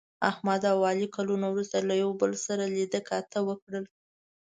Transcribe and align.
احمد 0.29 0.61
او 0.71 0.77
علي 0.89 1.07
کلونه 1.15 1.45
وروسته 1.49 1.75
یو 1.79 2.11
له 2.13 2.17
بل 2.21 2.31
سره 2.45 2.63
لیده 2.75 2.99
کاته 3.09 3.39
وکړل. 3.47 3.85